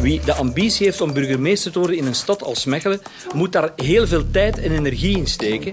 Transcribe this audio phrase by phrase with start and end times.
[0.00, 3.00] Wie de ambitie heeft om burgemeester te worden in een stad als Mechelen,
[3.34, 5.72] moet daar heel veel tijd en energie in steken.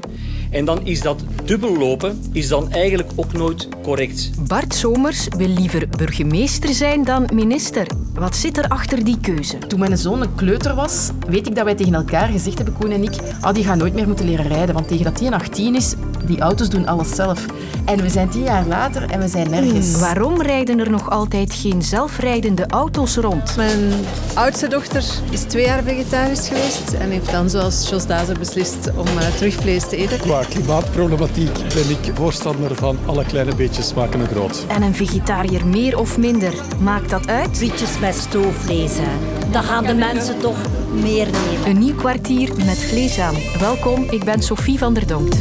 [0.51, 4.31] En dan is dat dubbel lopen is dan eigenlijk ook nooit correct.
[4.47, 7.87] Bart Somers wil liever burgemeester zijn dan minister.
[8.13, 9.57] Wat zit er achter die keuze?
[9.57, 12.91] Toen mijn zoon een kleuter was, weet ik dat wij tegen elkaar gezegd hebben, Koen
[12.91, 15.33] en ik, ah, die gaat nooit meer moeten leren rijden, want tegen dat hij een
[15.33, 15.93] 18 is,
[16.27, 17.45] die auto's doen alles zelf.
[17.85, 19.91] En we zijn tien jaar later en we zijn nergens.
[19.91, 23.55] Hmm, waarom rijden er nog altijd geen zelfrijdende auto's rond?
[23.55, 23.91] Mijn
[24.33, 29.07] oudste dochter is twee jaar vegetarisch geweest en heeft dan zoals Jos Dazer beslist om
[29.07, 30.19] uh, terug vlees te eten.
[30.19, 34.65] Qua klimaatproblematiek ben ik voorstander van alle kleine beetjes smaken een groot.
[34.67, 37.57] En een vegetariër meer of minder, maakt dat uit?
[37.57, 39.37] Frietjes met stoofvlees, hè.
[39.51, 40.57] Dan gaan de mensen toch
[40.93, 41.67] meer nemen.
[41.67, 43.35] Een nieuw kwartier met vlees aan.
[43.59, 45.37] Welkom, ik ben Sophie van der Donkt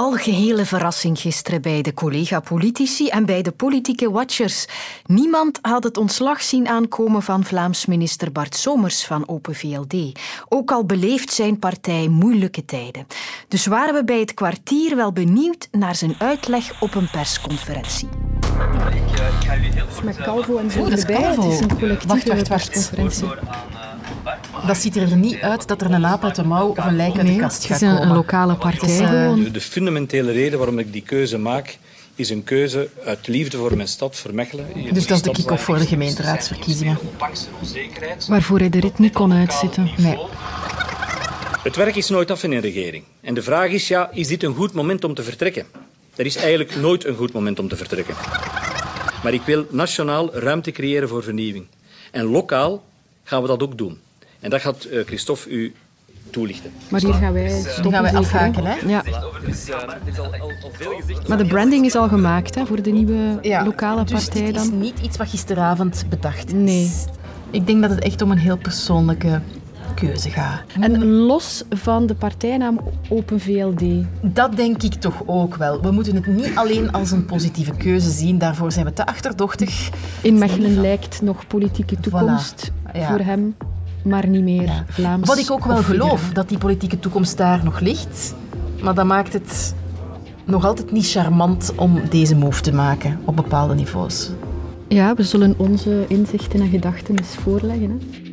[0.00, 4.66] algehele verrassing gisteren bij de collega-politici en bij de politieke watchers.
[5.06, 10.18] Niemand had het ontslag zien aankomen van Vlaams minister Bart Somers van Open VLD.
[10.48, 13.06] Ook al beleeft zijn partij moeilijke tijden.
[13.48, 18.08] Dus waren we bij het kwartier wel benieuwd naar zijn uitleg op een persconferentie.
[20.02, 21.22] Met Calvo en zo erbij.
[21.22, 23.28] Het is een collectieve persconferentie.
[24.66, 27.16] Dat ziet er niet uit dat er een aap uit de mouw of een lijk
[27.16, 27.94] uit de kast gaat komen.
[27.94, 31.78] Het is een, lokale partij uh, De fundamentele reden waarom ik die keuze maak,
[32.14, 34.66] is een keuze uit liefde voor mijn stad, voor Mechelen.
[34.92, 36.98] Dus dat is de kick-off voor de gemeenteraadsverkiezingen.
[38.28, 39.90] Waarvoor hij de rit niet kon uitzitten.
[39.96, 40.18] Nee.
[41.62, 43.04] Het werk is nooit af in een regering.
[43.20, 45.66] En de vraag is, ja, is dit een goed moment om te vertrekken?
[46.16, 48.14] Er is eigenlijk nooit een goed moment om te vertrekken.
[49.22, 51.66] Maar ik wil nationaal ruimte creëren voor vernieuwing.
[52.10, 52.84] En lokaal
[53.24, 54.00] gaan we dat ook doen.
[54.40, 55.74] En dat gaat uh, Christophe u
[56.30, 56.70] toelichten.
[56.88, 58.74] Maar hier gaan wij, die gaan wij afhaken, hè?
[58.86, 59.02] Ja.
[61.28, 64.54] Maar de branding is al gemaakt hè, voor de nieuwe ja, lokale dus partij het
[64.54, 64.64] dan?
[64.64, 66.52] is niet iets wat gisteravond bedacht is.
[66.52, 66.90] Nee.
[67.50, 69.40] Ik denk dat het echt om een heel persoonlijke
[69.94, 70.62] keuze gaat.
[70.80, 73.82] En los van de partijnaam Open VLD?
[74.20, 75.82] Dat denk ik toch ook wel.
[75.82, 78.38] We moeten het niet alleen als een positieve keuze zien.
[78.38, 79.90] Daarvoor zijn we te achterdochtig.
[80.22, 82.92] In Mechelen lijkt nog politieke toekomst Voilà.
[82.92, 83.08] Ja.
[83.08, 83.54] voor hem
[84.04, 84.84] maar niet meer Ja.
[84.88, 85.28] Vlaams.
[85.28, 88.34] Wat ik ook wel of geloof, dat die politieke toekomst daar nog ligt.
[88.82, 89.74] Maar dat maakt het
[90.44, 94.30] nog altijd niet charmant om deze move te maken op bepaalde niveaus.
[94.88, 97.90] Ja, we zullen onze inzichten en gedachten eens voorleggen.
[97.90, 98.28] Hè.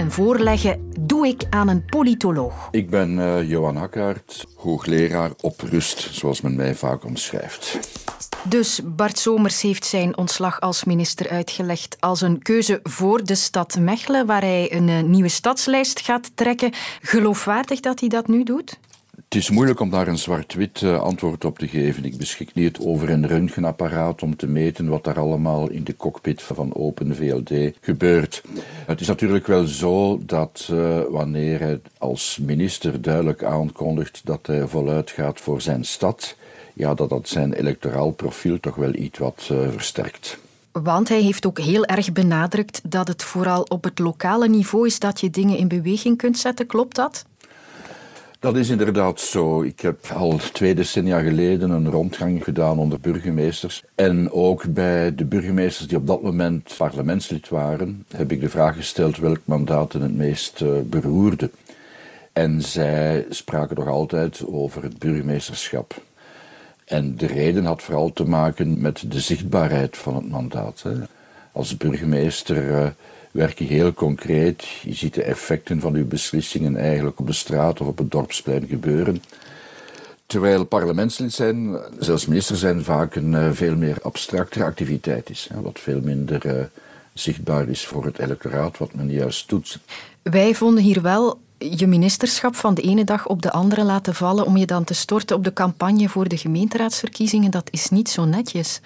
[0.00, 2.68] En voorleggen doe ik aan een politoloog.
[2.70, 7.78] Ik ben eh, Johan Hakkaert, hoogleraar op rust, zoals men mij vaak omschrijft.
[8.48, 13.78] Dus Bart Somers heeft zijn ontslag als minister uitgelegd als een keuze voor de stad
[13.78, 16.72] Mechelen, waar hij een eh, nieuwe stadslijst gaat trekken.
[17.02, 18.78] Geloofwaardig dat hij dat nu doet?
[19.28, 22.04] Het is moeilijk om daar een zwart-wit eh, antwoord op te geven.
[22.04, 26.42] Ik beschik niet over een röntgenapparaat om te meten wat daar allemaal in de cockpit
[26.42, 28.42] van Open VLD gebeurt.
[28.86, 34.66] Het is natuurlijk wel zo dat eh, wanneer hij als minister duidelijk aankondigt dat hij
[34.66, 36.36] voluit gaat voor zijn stad,
[36.78, 40.38] ja, dat dat zijn electoraal profiel toch wel iets wat eh, versterkt.
[40.72, 44.98] Want hij heeft ook heel erg benadrukt dat het vooral op het lokale niveau is
[44.98, 46.66] dat je dingen in beweging kunt zetten.
[46.66, 47.24] Klopt dat?
[48.40, 49.62] Dat is inderdaad zo.
[49.62, 53.82] Ik heb al twee decennia geleden een rondgang gedaan onder burgemeesters.
[53.94, 58.76] En ook bij de burgemeesters die op dat moment parlementslid waren, heb ik de vraag
[58.76, 61.50] gesteld welk mandaat hen het meest eh, beroerde.
[62.32, 66.06] En zij spraken nog altijd over het burgemeesterschap.
[66.88, 70.82] En de reden had vooral te maken met de zichtbaarheid van het mandaat.
[70.82, 70.92] Hè.
[71.52, 72.86] Als burgemeester eh,
[73.30, 74.66] werk je heel concreet.
[74.82, 78.66] Je ziet de effecten van uw beslissingen eigenlijk op de straat of op het dorpsplein
[78.66, 79.22] gebeuren.
[80.26, 85.48] Terwijl parlementslid zijn, zelfs minister zijn, vaak een eh, veel meer abstractere activiteit is.
[85.52, 86.64] Hè, wat veel minder eh,
[87.12, 89.78] zichtbaar is voor het electoraat, wat men juist doet.
[90.22, 94.46] Wij vonden hier wel je ministerschap van de ene dag op de andere laten vallen
[94.46, 97.50] om je dan te storten op de campagne voor de gemeenteraadsverkiezingen.
[97.50, 98.80] Dat is niet zo netjes.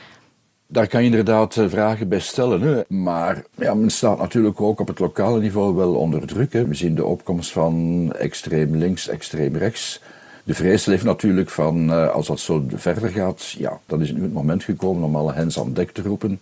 [0.66, 2.60] Daar kan je inderdaad eh, vragen bij stellen.
[2.60, 2.82] Hè.
[2.88, 6.52] Maar ja, men staat natuurlijk ook op het lokale niveau wel onder druk.
[6.52, 6.66] Hè.
[6.66, 10.00] We zien de opkomst van extreem links, extreem rechts.
[10.44, 14.22] De vrees leeft natuurlijk van, eh, als dat zo verder gaat, ja, dan is nu
[14.22, 16.40] het moment gekomen om alle hens aan dek te roepen.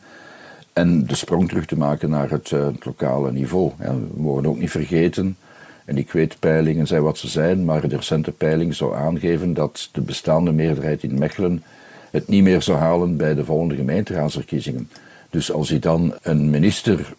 [0.72, 3.72] En de sprong terug te maken naar het, eh, lokale niveau.
[3.78, 5.36] We mogen ook niet vergeten,
[5.90, 9.88] en ik weet peilingen zijn wat ze zijn, maar de recente peiling zou aangeven dat
[9.92, 11.62] de bestaande meerderheid in Mechelen
[12.10, 14.90] het niet meer zou halen bij de volgende gemeenteraadsverkiezingen.
[15.30, 17.14] Dus als hij dan een minister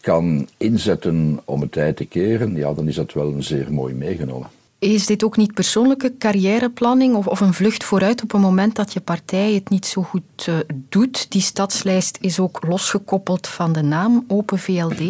[0.00, 3.94] kan inzetten om het tijd te keren, ja, dan is dat wel een zeer mooi
[3.94, 4.48] meegenomen.
[4.78, 8.92] Is dit ook niet persoonlijke carrièreplanning of, of een vlucht vooruit op een moment dat
[8.92, 10.54] je partij het niet zo goed uh,
[10.88, 11.30] doet?
[11.30, 15.00] Die stadslijst is ook losgekoppeld van de naam Open VLD.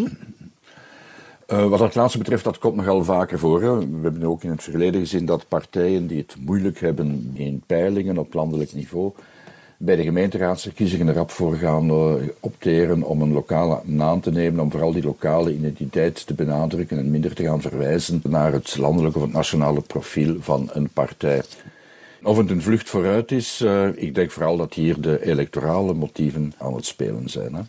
[1.52, 3.62] Uh, wat dat laatste betreft, dat komt nogal vaker voor.
[3.62, 3.78] Hè.
[3.78, 8.18] We hebben ook in het verleden gezien dat partijen die het moeilijk hebben in peilingen
[8.18, 9.12] op landelijk niveau,
[9.76, 14.60] bij de gemeenteraadsverkiezingen er rap voor gaan uh, opteren om een lokale naam te nemen,
[14.60, 19.18] om vooral die lokale identiteit te benadrukken en minder te gaan verwijzen naar het landelijke
[19.18, 21.42] of het nationale profiel van een partij.
[22.22, 26.52] Of het een vlucht vooruit is, uh, ik denk vooral dat hier de electorale motieven
[26.58, 27.54] aan het spelen zijn.
[27.54, 27.62] Hè.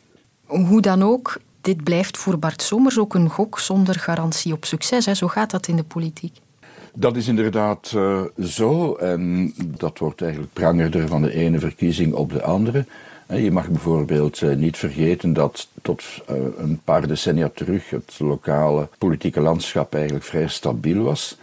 [0.45, 5.05] Hoe dan ook, dit blijft voor Bart Somers ook een gok zonder garantie op succes.
[5.05, 5.13] Hè?
[5.13, 6.37] Zo gaat dat in de politiek.
[6.93, 12.31] Dat is inderdaad uh, zo en dat wordt eigenlijk prangerder van de ene verkiezing op
[12.31, 12.85] de andere.
[13.27, 18.89] Je mag bijvoorbeeld uh, niet vergeten dat tot uh, een paar decennia terug het lokale
[18.97, 21.37] politieke landschap eigenlijk vrij stabiel was.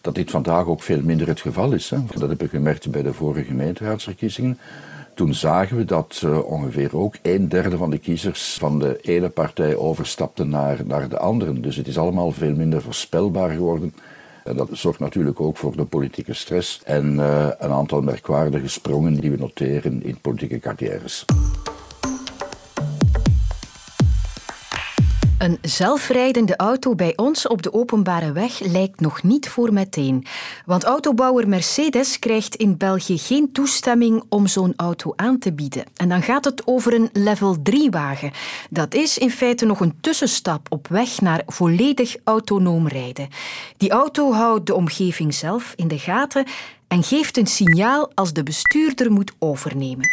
[0.00, 1.88] Dat dit vandaag ook veel minder het geval is.
[1.88, 4.58] Dat hebben we gemerkt bij de vorige gemeenteraadsverkiezingen.
[5.14, 9.28] Toen zagen we dat uh, ongeveer ook een derde van de kiezers van de ene
[9.28, 11.60] partij overstapten naar, naar de andere.
[11.60, 13.94] Dus het is allemaal veel minder voorspelbaar geworden.
[14.44, 19.14] En dat zorgt natuurlijk ook voor de politieke stress en uh, een aantal merkwaardige sprongen
[19.14, 21.24] die we noteren in politieke carrières.
[25.42, 30.26] Een zelfrijdende auto bij ons op de openbare weg lijkt nog niet voor meteen.
[30.66, 35.84] Want autobouwer Mercedes krijgt in België geen toestemming om zo'n auto aan te bieden.
[35.96, 38.32] En dan gaat het over een level 3-wagen.
[38.70, 43.28] Dat is in feite nog een tussenstap op weg naar volledig autonoom rijden.
[43.76, 46.46] Die auto houdt de omgeving zelf in de gaten
[46.88, 50.10] en geeft een signaal als de bestuurder moet overnemen.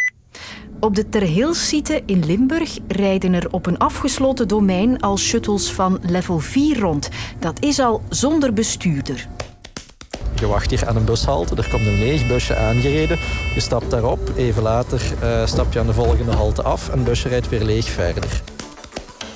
[0.80, 6.40] Op de Terhilsite in Limburg rijden er op een afgesloten domein al shuttles van level
[6.40, 7.10] 4 rond.
[7.40, 9.28] Dat is al zonder bestuurder.
[10.36, 13.18] Je wacht hier aan een bushalte, er komt een leeg busje aangereden.
[13.54, 17.08] Je stapt daarop, even later uh, stap je aan de volgende halte af en het
[17.08, 18.42] busje rijdt weer leeg verder.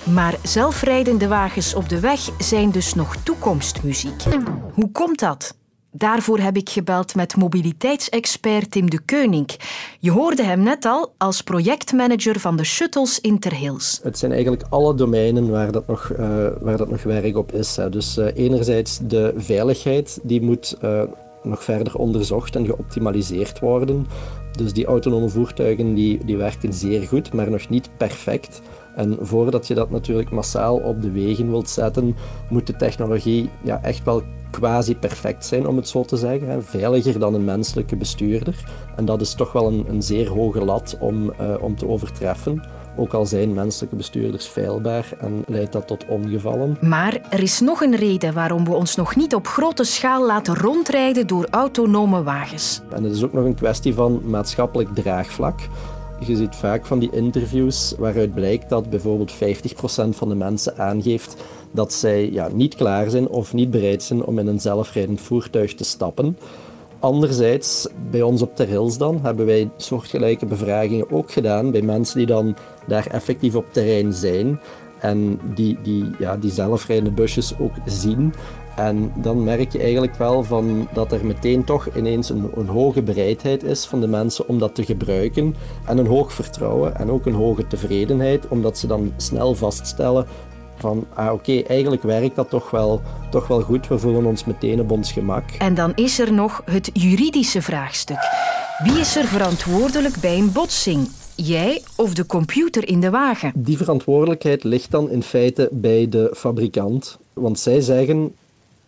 [0.03, 4.23] Maar zelfrijdende wagens op de weg zijn dus nog toekomstmuziek.
[4.73, 5.55] Hoe komt dat?
[5.95, 9.49] Daarvoor heb ik gebeld met mobiliteitsexpert Tim de Keuning.
[9.99, 13.99] Je hoorde hem net al als projectmanager van de shuttles in Terhils.
[14.03, 17.75] Het zijn eigenlijk alle domeinen waar dat nog, uh, waar dat nog werk op is.
[17.75, 17.89] Hè.
[17.89, 21.01] Dus uh, enerzijds de veiligheid, die moet uh,
[21.43, 24.07] nog verder onderzocht en geoptimaliseerd worden.
[24.51, 28.61] Dus die autonome voertuigen die, die werken zeer goed, maar nog niet perfect.
[28.95, 32.15] En voordat je dat natuurlijk massaal op de wegen wilt zetten,
[32.49, 36.63] moet de technologie ja, echt wel quasi perfect zijn, om het zo te zeggen.
[36.63, 38.63] Veiliger dan een menselijke bestuurder.
[38.95, 42.63] En dat is toch wel een, een zeer hoge lat om, uh, om te overtreffen.
[42.95, 46.77] Ook al zijn menselijke bestuurders feilbaar en leidt dat tot ongevallen.
[46.81, 50.55] Maar er is nog een reden waarom we ons nog niet op grote schaal laten
[50.55, 52.81] rondrijden door autonome wagens.
[52.89, 55.59] En het is ook nog een kwestie van maatschappelijk draagvlak.
[56.19, 59.37] Je ziet vaak van die interviews waaruit blijkt dat bijvoorbeeld 50%
[60.09, 61.35] van de mensen aangeeft
[61.71, 65.75] dat zij ja, niet klaar zijn of niet bereid zijn om in een zelfrijdend voertuig
[65.75, 66.37] te stappen.
[66.99, 72.17] Anderzijds, bij ons op Ter Hils dan, hebben wij soortgelijke bevragingen ook gedaan bij mensen
[72.17, 72.55] die dan
[72.87, 74.59] daar effectief op terrein zijn
[74.99, 78.33] en die, die, ja, die zelfrijdende busjes ook zien.
[78.75, 83.01] En dan merk je eigenlijk wel van dat er meteen toch ineens een, een, hoge
[83.01, 85.55] bereidheid is van de mensen om dat te gebruiken.
[85.85, 90.25] En een hoog vertrouwen en ook een hoge tevredenheid, omdat ze dan snel vaststellen
[90.75, 93.87] van ah, oké, eigenlijk werkt dat toch wel, toch wel goed.
[93.87, 95.43] We voelen ons meteen op ons gemak.
[95.57, 98.29] En dan is er nog het juridische vraagstuk.
[98.83, 101.09] Wie is er verantwoordelijk bij een botsing?
[101.35, 103.51] Jij of de computer in de wagen?
[103.55, 107.17] Die verantwoordelijkheid ligt dan in feite bij de fabrikant.
[107.33, 108.35] Want zij zeggen,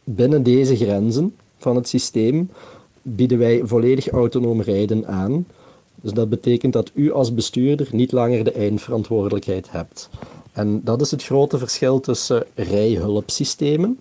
[0.04, 2.50] binnen deze grenzen van het systeem
[3.02, 5.46] bieden wij volledig autonoom rijden aan.
[5.96, 10.10] Dus dat betekent dat u als bestuurder niet langer de eindverantwoordelijkheid hebt.
[10.52, 14.00] En dat is het grote verschil tussen rijhulpsystemen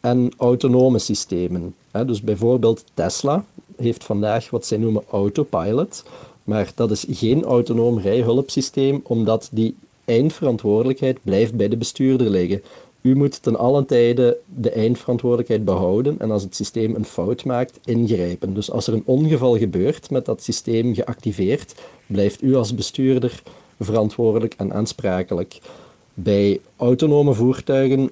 [0.00, 1.74] en autonome systemen.
[2.06, 3.44] Dus bijvoorbeeld Tesla
[3.76, 6.04] heeft vandaag wat zij noemen autopilot,
[6.50, 12.62] maar dat is geen autonoom rijhulpsysteem, omdat die eindverantwoordelijkheid blijft bij de bestuurder liggen.
[13.00, 17.78] U moet ten allen tijde de eindverantwoordelijkheid behouden en als het systeem een fout maakt,
[17.84, 18.54] ingrijpen.
[18.54, 21.74] Dus als er een ongeval gebeurt met dat systeem geactiveerd,
[22.06, 23.42] blijft u als bestuurder
[23.80, 25.60] verantwoordelijk en aansprakelijk.
[26.14, 28.10] Bij autonome voertuigen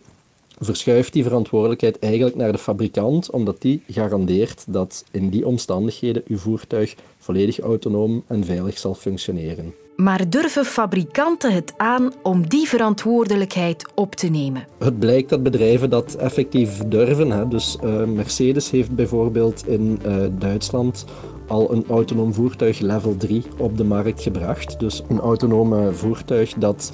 [0.61, 6.39] verschuift die verantwoordelijkheid eigenlijk naar de fabrikant, omdat die garandeert dat in die omstandigheden uw
[6.39, 9.75] voertuig volledig autonoom en veilig zal functioneren.
[9.97, 14.67] Maar durven fabrikanten het aan om die verantwoordelijkheid op te nemen?
[14.79, 17.31] Het blijkt dat bedrijven dat effectief durven.
[17.31, 17.49] Hè.
[17.49, 21.05] Dus uh, Mercedes heeft bijvoorbeeld in uh, Duitsland
[21.47, 24.81] al een autonoom voertuig level 3 op de markt gebracht.
[24.81, 26.93] Dus een autonoom voertuig dat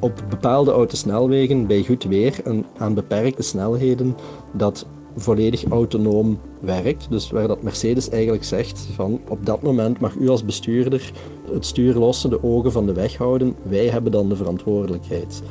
[0.00, 4.16] op bepaalde autosnelwegen bij goed weer en aan beperkte snelheden
[4.52, 4.86] dat
[5.16, 7.06] volledig autonoom werkt.
[7.10, 11.12] Dus waar dat Mercedes eigenlijk zegt van op dat moment mag u als bestuurder
[11.52, 13.56] het stuur lossen, de ogen van de weg houden.
[13.62, 15.42] Wij hebben dan de verantwoordelijkheid.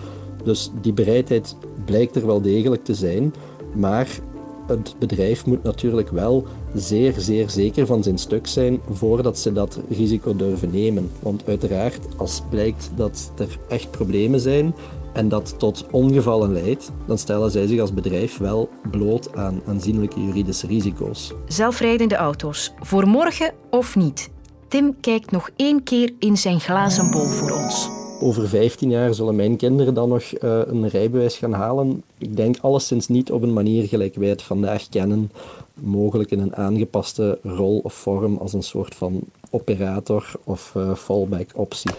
[0.44, 3.34] Dus die bereidheid blijkt er wel degelijk te zijn,
[3.76, 4.20] maar
[4.68, 9.80] het bedrijf moet natuurlijk wel zeer, zeer zeker van zijn stuk zijn voordat ze dat
[9.90, 11.12] risico durven nemen.
[11.20, 14.74] Want uiteraard, als blijkt dat er echt problemen zijn
[15.14, 20.26] en dat tot ongevallen leidt, dan stellen zij zich als bedrijf wel bloot aan aanzienlijke
[20.26, 21.34] juridische risico's.
[21.48, 24.30] Zelfrijdende auto's, voor morgen of niet?
[24.68, 27.97] Tim kijkt nog één keer in zijn glazen bol voor ons.
[28.20, 32.04] Over 15 jaar zullen mijn kinderen dan nog uh, een rijbewijs gaan halen.
[32.18, 35.32] Ik denk alleszins niet op een manier gelijk wij het vandaag kennen.
[35.74, 39.20] Mogelijk in een aangepaste rol of vorm als een soort van
[39.50, 41.92] operator of uh, fallback optie.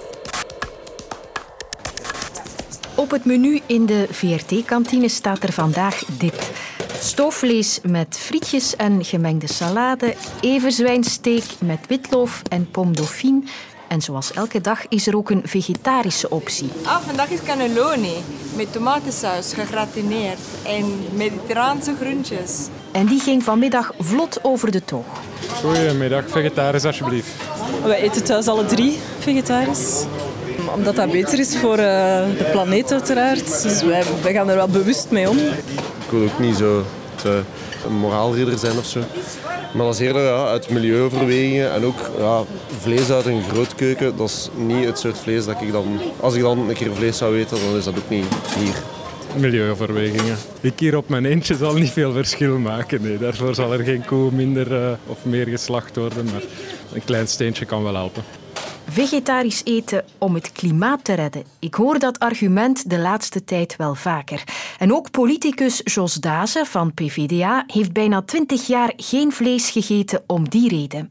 [2.97, 6.53] Op het menu in de VRT-kantine staat er vandaag dit.
[7.01, 13.43] Stoofvlees met frietjes en gemengde salade, everzwijnsteek met witloof en pomme dauphine.
[13.89, 16.71] En zoals elke dag is er ook een vegetarische optie.
[16.85, 18.15] Ah, vandaag is cannelloni
[18.57, 22.67] met tomatensaus gegratineerd en mediterraanse groentjes.
[22.93, 25.07] En die ging vanmiddag vlot over de toog.
[25.63, 27.31] Goedemiddag, vegetarisch alsjeblieft.
[27.85, 30.05] Wij eten thuis alle drie vegetarisch
[30.75, 31.85] omdat dat beter is voor uh,
[32.39, 33.63] de planeet uiteraard.
[33.63, 35.39] Dus wij, wij, gaan er wel bewust mee om.
[35.39, 37.43] Ik wil ook niet zo te,
[37.87, 39.01] een moraalridder zijn of zo.
[39.73, 42.43] Maar dat is eerder ja, uit milieuoverwegingen en ook ja,
[42.81, 44.17] vlees uit een grootkeuken.
[44.17, 46.01] Dat is niet het soort vlees dat ik dan...
[46.21, 48.27] Als ik dan een keer vlees zou eten, dan is dat ook niet
[48.59, 48.75] hier.
[49.37, 50.37] Milieuoverwegingen.
[50.61, 53.03] Ik hier op mijn eentje zal niet veel verschil maken.
[53.03, 53.19] Nee.
[53.19, 56.25] Daarvoor zal er geen koe minder uh, of meer geslacht worden.
[56.25, 56.43] Maar
[56.93, 58.23] een klein steentje kan wel helpen.
[58.91, 61.45] Vegetarisch eten om het klimaat te redden.
[61.59, 64.45] Ik hoor dat argument de laatste tijd wel vaker.
[64.79, 70.49] En ook politicus Jos Dazen van PVDA heeft bijna twintig jaar geen vlees gegeten om
[70.49, 71.11] die reden.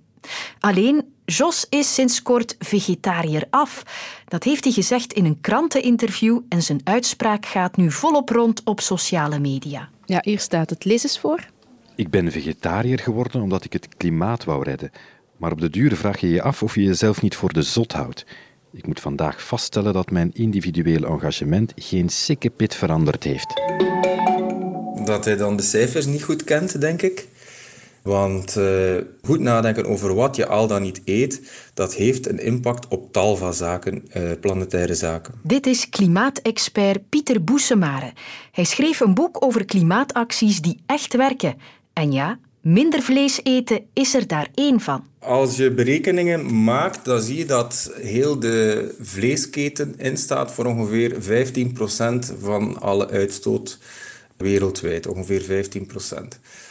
[0.59, 3.83] Alleen, Jos is sinds kort vegetariër af.
[4.25, 8.79] Dat heeft hij gezegd in een kranteninterview en zijn uitspraak gaat nu volop rond op
[8.79, 9.89] sociale media.
[10.05, 10.85] Ja, hier staat het.
[10.85, 11.47] Lees eens voor.
[11.95, 14.91] Ik ben vegetariër geworden omdat ik het klimaat wou redden.
[15.37, 17.91] Maar op de duur vraag je je af of je jezelf niet voor de zot
[17.91, 18.25] houdt.
[18.71, 23.61] Ik moet vandaag vaststellen dat mijn individueel engagement geen sikke veranderd heeft.
[25.05, 27.27] Dat hij dan de cijfers niet goed kent, denk ik.
[28.01, 32.87] Want uh, goed nadenken over wat je al dan niet eet, dat heeft een impact
[32.87, 35.33] op tal van zaken, uh, planetaire zaken.
[35.43, 38.13] Dit is klimaatexpert Pieter Boesemare.
[38.51, 41.55] Hij schreef een boek over klimaatacties die echt werken.
[41.93, 45.05] En ja, Minder vlees eten is er daar één van.
[45.27, 51.15] Als je berekeningen maakt, dan zie je dat heel de vleesketen instaat voor ongeveer
[52.33, 53.79] 15% van alle uitstoot
[54.37, 55.07] wereldwijd.
[55.07, 55.79] Ongeveer 15%.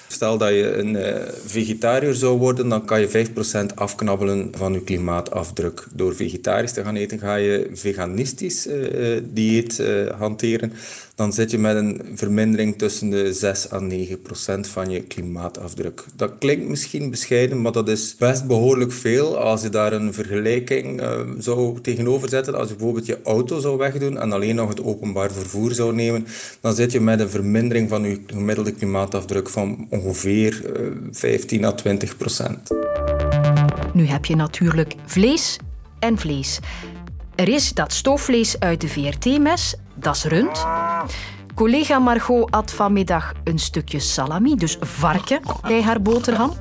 [0.08, 1.14] Stel dat je een uh,
[1.46, 3.26] vegetariër zou worden, dan kan je
[3.70, 5.86] 5% afknabbelen van je klimaatafdruk.
[5.92, 10.72] Door vegetarisch te gaan eten, ga je veganistisch uh, dieet uh, hanteren
[11.16, 16.04] dan zit je met een vermindering tussen de 6 à 9 procent van je klimaatafdruk.
[16.16, 19.38] Dat klinkt misschien bescheiden, maar dat is best behoorlijk veel.
[19.38, 23.78] Als je daar een vergelijking uh, zou tegenover zetten, als je bijvoorbeeld je auto zou
[23.78, 26.26] wegdoen en alleen nog het openbaar vervoer zou nemen,
[26.60, 31.72] dan zit je met een vermindering van je gemiddelde klimaatafdruk van ongeveer uh, 15 à
[31.72, 32.70] 20 procent.
[33.92, 35.58] Nu heb je natuurlijk vlees
[35.98, 36.58] en vlees.
[37.34, 40.64] Er is dat stoofvlees uit de VRT-mes, dat is rund.
[41.56, 46.52] Collega Margot at vanmiddag een stukje salami, dus varken, bij haar boterham.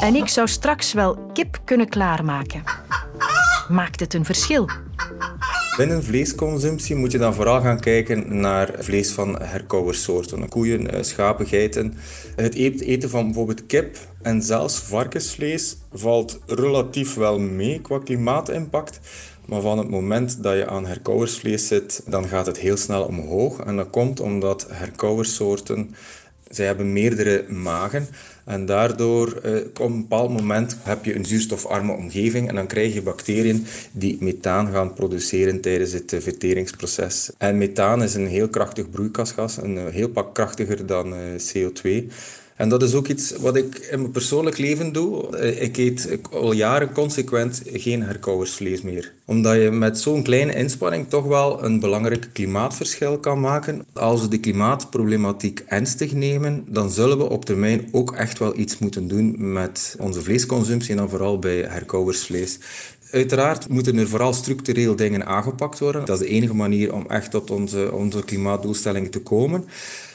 [0.00, 2.62] En ik zou straks wel kip kunnen klaarmaken.
[3.68, 4.68] Maakt het een verschil?
[5.76, 10.48] Binnen vleesconsumptie moet je dan vooral gaan kijken naar vlees van herkauwersoorten.
[10.48, 11.94] Koeien, eh, schapen, geiten.
[12.36, 19.00] Het eten van bijvoorbeeld kip en zelfs varkensvlees valt relatief wel mee qua klimaatimpact.
[19.50, 23.60] Maar van het moment dat je aan herkauwersvlees zit, dan gaat het heel snel omhoog.
[23.60, 25.94] En dat komt omdat herkauwersoorten,
[26.48, 28.06] zij hebben meerdere magen.
[28.44, 32.94] En daardoor, eh, op een bepaald moment, heb je een zuurstofarme omgeving en dan krijg
[32.94, 37.30] je bacteriën die methaan gaan produceren tijdens het verteringsproces.
[37.38, 42.08] En methaan is een heel krachtig broeikasgas, een uh, heel pak krachtiger dan CO2.
[42.60, 45.36] En dat is ook iets wat ik in mijn persoonlijk leven doe.
[45.36, 49.12] Eh, ik eet al jaren consequent geen herkauwersvlees meer.
[49.24, 53.84] Omdat je met zo'n kleine inspanning toch wel een belangrijk klimaatverschil kan maken.
[53.92, 58.78] Als we de klimaatproblematiek ernstig nemen, dan zullen we op termijn ook echt wel iets
[58.78, 62.58] moeten doen met onze vleesconsumptie en dan vooral bij herkauwersvlees.
[63.10, 66.04] Uiteraard moeten er vooral structureel dingen aangepakt worden.
[66.04, 69.64] Dat is de enige manier om echt tot onze, onze klimaatdoelstellingen te komen.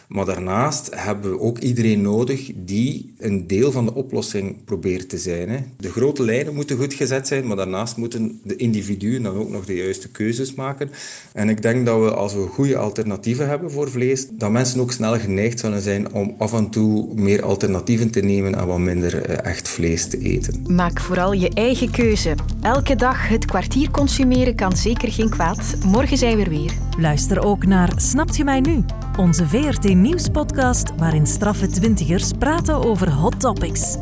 [0.07, 5.17] Maar daarnaast hebben we ook iedereen nodig die een deel van de oplossing probeert te
[5.17, 5.49] zijn.
[5.49, 5.57] Hè.
[5.77, 9.65] De grote lijnen moeten goed gezet zijn, maar daarnaast moeten de individuen dan ook nog
[9.65, 10.89] de juiste keuzes maken.
[11.33, 14.91] En ik denk dat we, als we goede alternatieven hebben voor vlees, dat mensen ook
[14.91, 19.21] snel geneigd zullen zijn om af en toe meer alternatieven te nemen en wat minder
[19.21, 20.65] eh, echt vlees te eten.
[20.75, 22.35] Maak vooral je eigen keuze.
[22.61, 25.75] Elke dag het kwartier consumeren kan zeker geen kwaad.
[25.85, 26.71] Morgen zijn we er weer.
[26.97, 28.83] Luister ook naar Snapt je mij nu?
[29.17, 33.97] Onze VRT Nieuwspodcast waarin straffe twintigers praten over hot topics.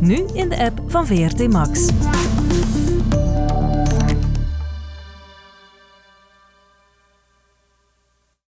[0.00, 1.88] Nu in de app van VRT Max.